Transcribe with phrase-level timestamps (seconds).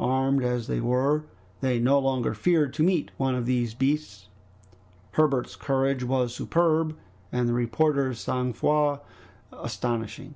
[0.00, 1.24] Armed as they were,
[1.60, 4.28] they no longer feared to meet one of those beasts.
[5.10, 6.96] Herbert's courage was superb,
[7.30, 9.00] and the reporter's sang froid
[9.52, 10.34] astonishing.